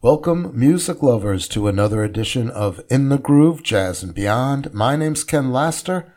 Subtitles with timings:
[0.00, 4.72] Welcome, music lovers, to another edition of In the Groove Jazz and Beyond.
[4.72, 6.14] My name's Ken Laster.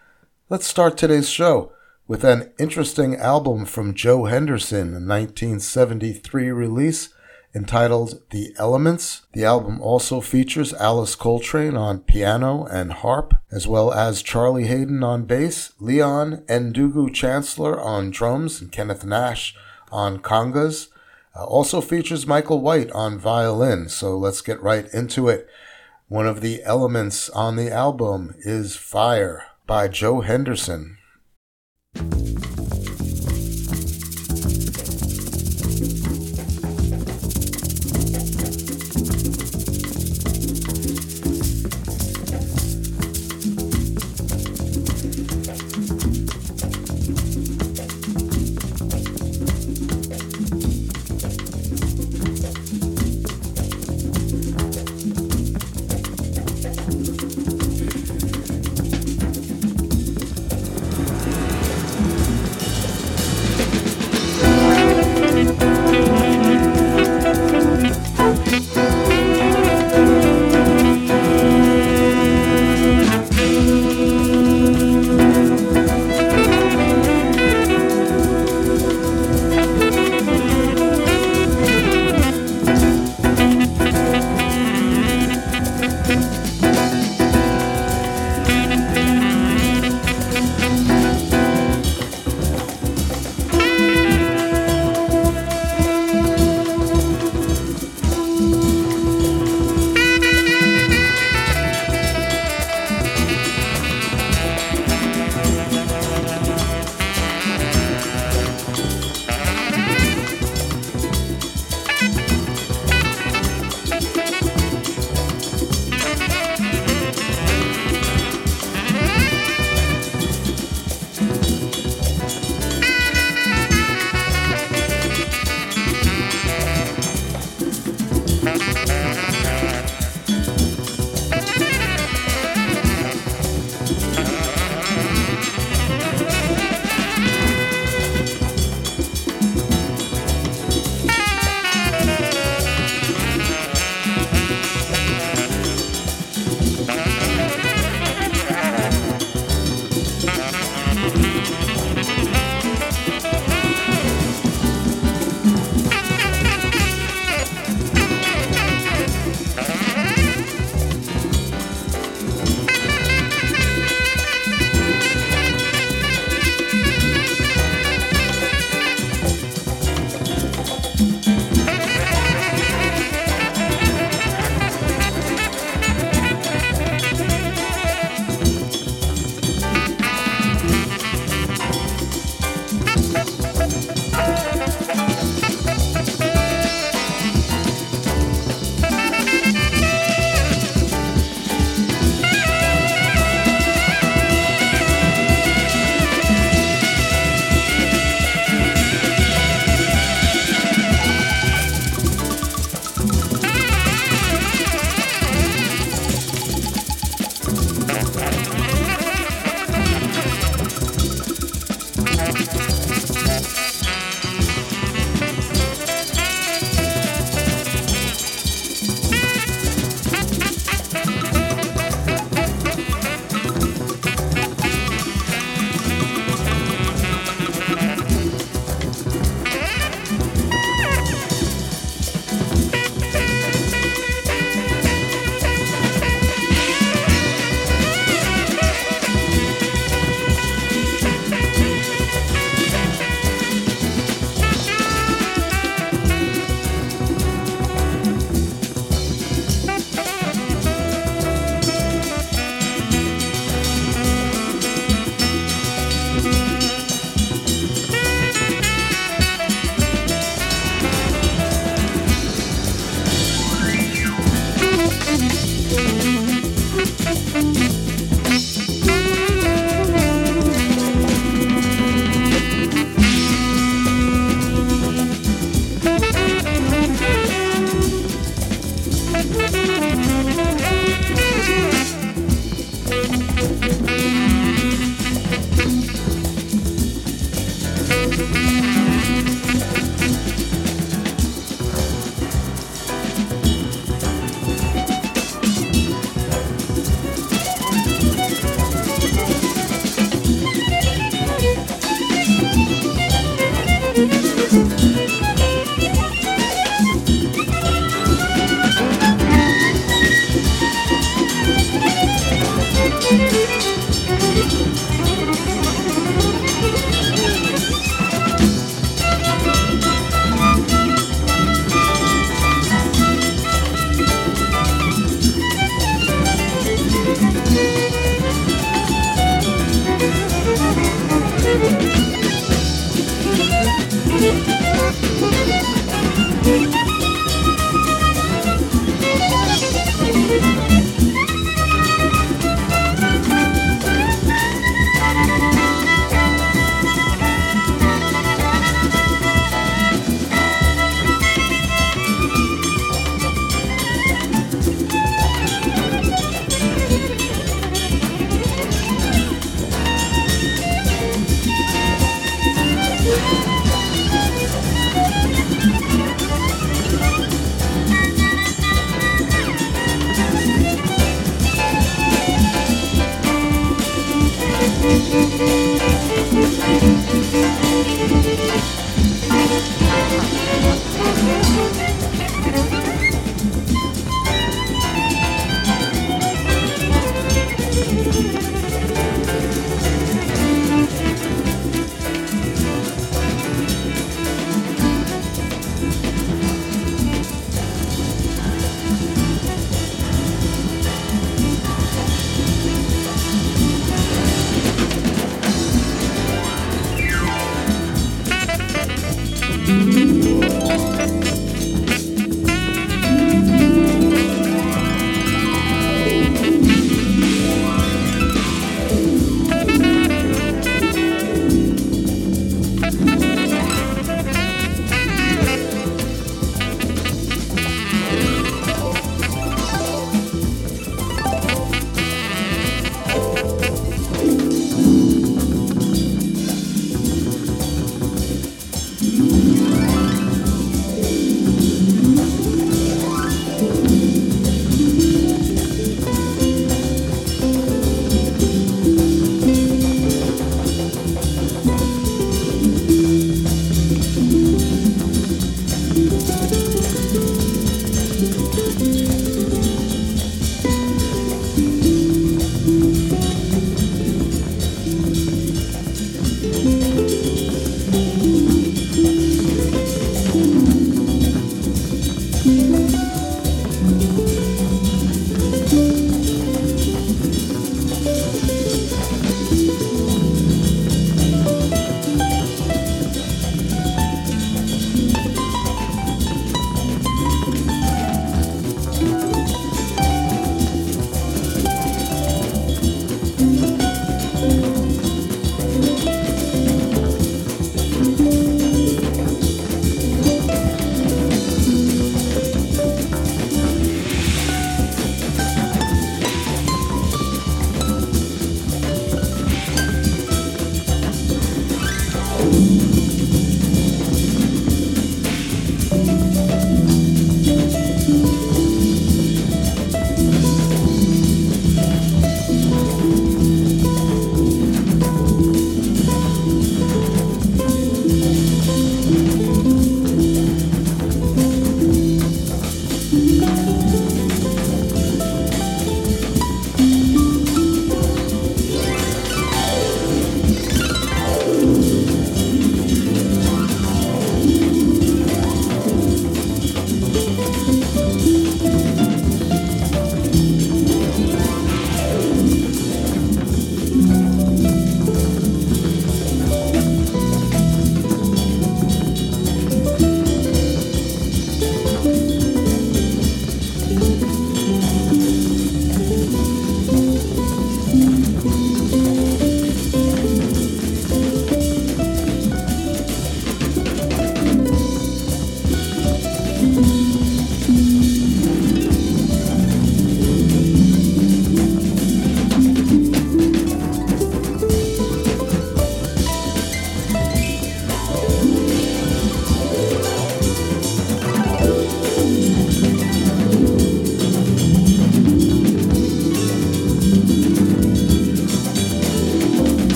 [0.50, 1.72] Let's start today's show
[2.08, 7.10] with an interesting album from Joe Henderson, a 1973 release
[7.56, 9.24] entitled The Elements.
[9.34, 15.04] The album also features Alice Coltrane on piano and harp, as well as Charlie Haden
[15.04, 19.56] on bass, Leon Ndugu Chancler on drums, and Kenneth Nash
[19.92, 20.90] on congas.
[21.36, 25.48] Uh, also features Michael White on violin, so let's get right into it.
[26.08, 30.98] One of the elements on the album is Fire by Joe Henderson.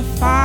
[0.00, 0.39] The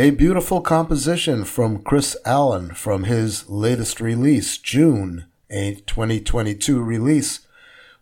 [0.00, 7.40] A beautiful composition from Chris Allen from his latest release, June, a 2022 release.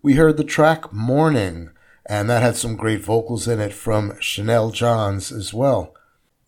[0.01, 1.71] We heard the track Morning,
[2.07, 5.93] and that had some great vocals in it from Shenel Johns as well.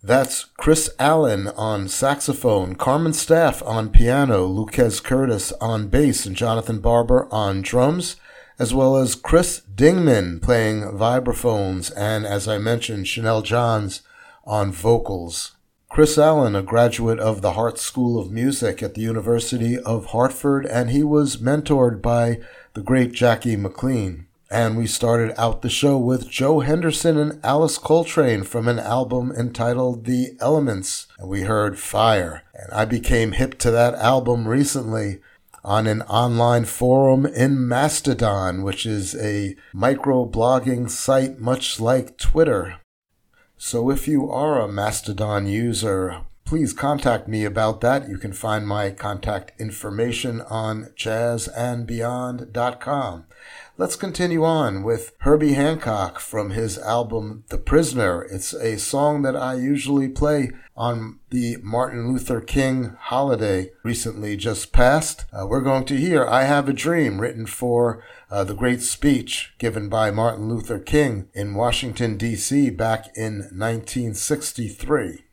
[0.05, 6.79] That's Chris Allen on saxophone, Carmen Staaf on piano, Luques Curtis on bass, and Jonathan
[6.79, 8.15] Barber on drums,
[8.61, 14.03] as well as Chris Dingman playing vibraphones, and as I mentioned, Shenel Johns
[14.45, 15.57] on vocals.
[15.89, 20.65] Chris Allen, a graduate of the Hart School of Music at the University of Hartford,
[20.67, 22.39] and he was mentored by
[22.75, 24.27] the great Jackie McLean.
[24.53, 29.33] And we started out the show with Joe Henderson and Alice Coltrane from an album
[29.33, 31.07] entitled The Elements.
[31.19, 32.43] And we heard Fire.
[32.55, 35.21] And I became hip to that album recently
[35.65, 42.81] on an online forum in Mastodon, which is a micro blogging site much like Twitter.
[43.63, 48.09] So if you are a Mastodon user, please contact me about that.
[48.09, 53.27] You can find my contact information on jazzandbeyond.com.
[53.77, 58.23] Let's continue on with Herbie Hancock from his album The Prisoner.
[58.23, 64.73] It's a song that I usually play on the Martin Luther King holiday recently just
[64.73, 65.27] passed.
[65.35, 69.55] Uh, we're going to hear I Have a Dream, written for uh, the great speech
[69.59, 72.71] given by Martin Luther King in Washington, D.C.
[72.71, 75.25] back in 1963.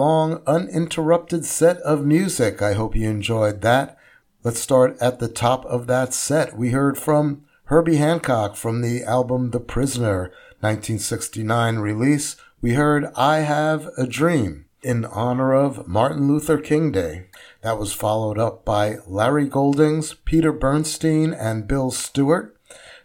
[0.00, 2.62] long, uninterrupted set of music.
[2.62, 3.98] I hope you enjoyed that.
[4.42, 6.56] Let's start at the top of that set.
[6.56, 12.36] We heard from Herbie Hancock from the album The Prisoner, 1969 release.
[12.62, 17.26] We heard I Have a Dream in honor of Martin Luther King Day.
[17.60, 22.56] That was followed up by Larry Goldings, Peter Bernstein, and Bill Stewart.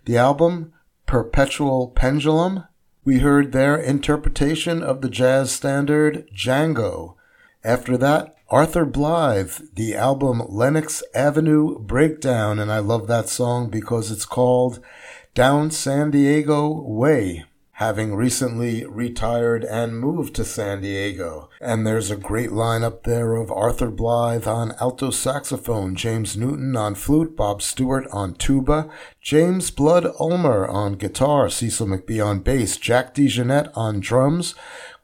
[0.06, 0.72] The album
[1.06, 2.64] Perpetual Pendulum.
[3.06, 7.14] We heard their interpretation of the jazz standard Django.
[7.64, 14.10] After that, Arthur Blythe, the album Lenox Avenue Breakdown, and I love that song because
[14.10, 14.80] it's called
[15.36, 17.46] Down San Diego Way
[17.76, 21.50] having recently retired and moved to San Diego.
[21.60, 26.96] And there's a great lineup there of Arthur Blythe on alto saxophone, James Newton on
[26.96, 28.90] flute, Bob Stewart on tuba,
[29.22, 34.56] James Blood Ulmer on guitar, Cecil McBee on bass, Jack DeJohnette on drums,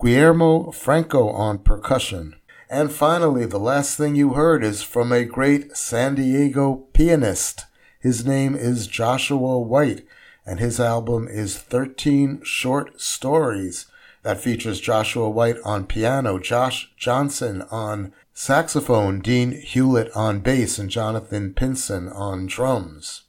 [0.01, 2.37] Guillermo Franco on percussion.
[2.69, 7.65] And finally, the last thing you heard is from a great San Diego pianist.
[7.99, 10.05] His name is Joshua White
[10.51, 13.85] and his album is 13 Short Stories
[14.23, 20.89] that features Joshua White on piano, Josh Johnson on saxophone, Dean Hulett on bass, and
[20.89, 23.21] Jonathan Pinson on drums.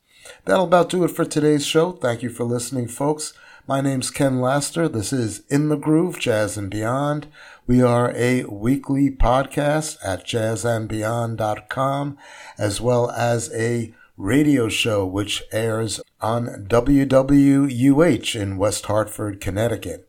[0.47, 1.93] That'll about do it for today's show.
[1.93, 3.35] Thank you for listening, folks.
[3.69, 4.89] My name's Ken Laster.
[4.89, 7.29] This is In the Groove, Jazz and Beyond.
[7.69, 12.19] We are a weekly podcast at jazzandbeyond.com,
[12.59, 20.09] as well as a radio show which airs on WWUH in West Hartford, Connecticut.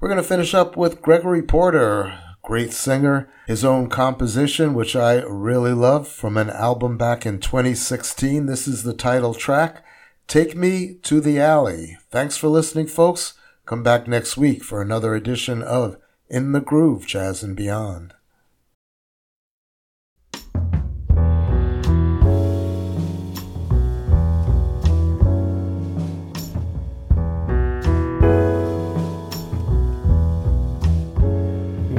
[0.00, 5.22] We're going to finish up with Gregory Porter, great singer, his own composition, which I
[5.22, 8.46] really love from an album back in 2016.
[8.46, 9.84] This is the title track,
[10.26, 11.98] Take Me to the Alley.
[12.10, 13.34] Thanks for listening, folks.
[13.64, 18.15] Come back next week for another edition of In the Groove Jazz and Beyond.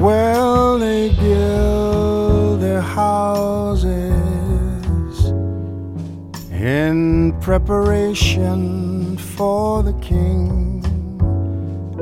[0.08, 3.91] Well, they build their houses
[6.49, 10.82] in preparation for the king,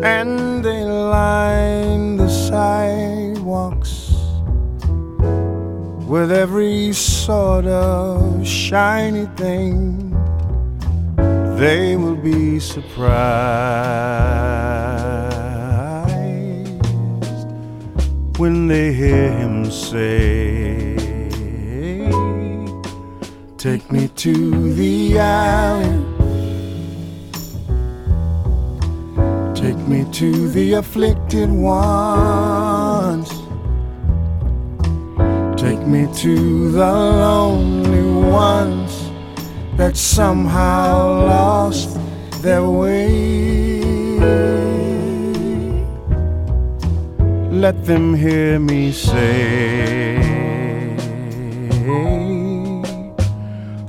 [0.04, 4.12] and they line the sidewalks
[6.08, 10.14] with every sort of shiny thing.
[11.58, 14.06] They will be surprised
[18.38, 20.96] when they hear him say,
[23.58, 26.16] Take me to the alley.
[29.56, 33.30] Take me to the afflicted ones.
[35.60, 39.10] Take me to the lonely ones
[39.78, 41.98] that somehow lost
[42.42, 44.65] their way
[47.56, 50.18] let them hear me say,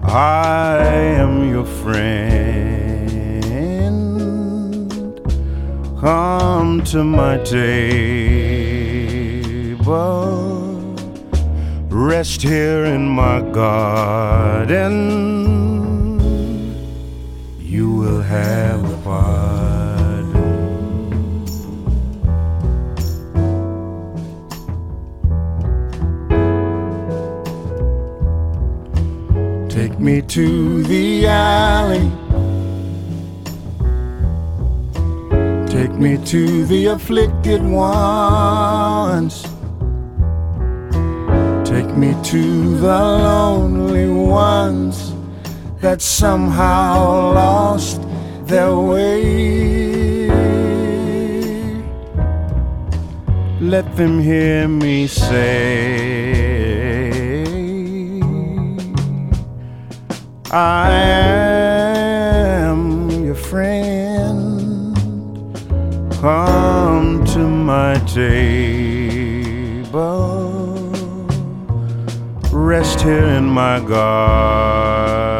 [0.05, 0.79] I
[1.19, 2.45] am your friend.
[6.01, 7.67] Come to my table,
[11.89, 14.95] rest here in my garden.
[17.59, 19.46] You will have a party.
[29.87, 32.11] Take me to the alley.
[35.69, 39.45] Take me to the afflicted ones.
[41.65, 45.15] Take me to the lonely ones
[45.81, 48.03] that somehow lost
[48.47, 50.27] their way.
[53.61, 56.16] Let them hear me say,
[60.57, 60.91] I
[62.63, 64.97] am your friend.
[66.13, 68.41] Come to my table.
[72.51, 75.36] Rest here in my garden.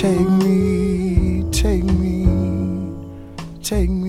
[0.00, 2.24] Take me, take me,
[3.62, 3.99] take me,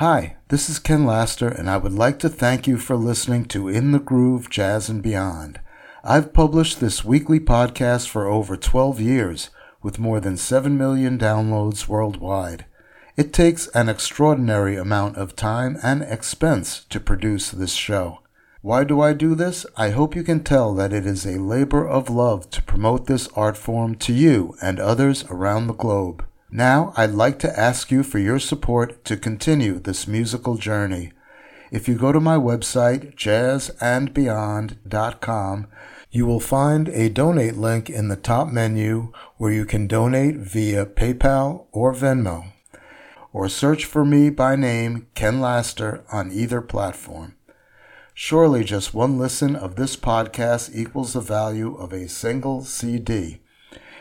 [0.00, 3.70] Hi, this is Ken Laster, and I would like to thank you for listening to
[3.70, 5.58] In the Groove Jazz and Beyond.
[6.04, 9.48] I've published this weekly podcast for over 12 years,
[9.82, 12.66] with more than 7 million downloads worldwide.
[13.16, 18.20] It takes an extraordinary amount of time and expense to produce this show.
[18.60, 19.64] Why do I do this?
[19.78, 23.28] I hope you can tell that it is a labor of love to promote this
[23.28, 26.22] art form to you and others around the globe.
[26.50, 31.12] Now, I'd like to ask you for your support to continue this musical journey.
[31.72, 35.66] If you go to my website, jazzandbeyond.com,
[36.12, 40.86] you will find a donate link in the top menu where you can donate via
[40.86, 42.52] PayPal or Venmo,
[43.32, 47.34] or search for me by name, Ken Laster, on either platform.
[48.14, 53.40] Surely just one listen of this podcast equals the value of a single CD.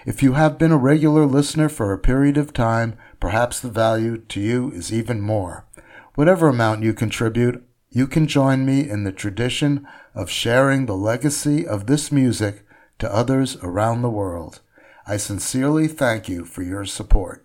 [0.05, 4.17] If you have been a regular listener for a period of time, perhaps the value
[4.17, 5.65] to you is even more.
[6.13, 11.65] Whatever amount you contribute, you can join me in the tradition of sharing the legacy
[11.65, 12.67] of this music
[12.99, 14.61] to others around the world.
[15.07, 17.44] I sincerely thank you for your support.